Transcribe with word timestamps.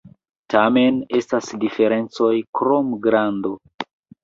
Tamen 0.53 0.97
estas 1.17 1.51
diferencoj 1.65 2.33
krom 2.63 2.91
grando. 3.07 3.57